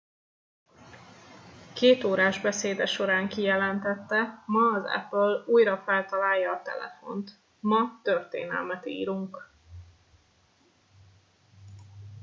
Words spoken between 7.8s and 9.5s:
történelmet írunk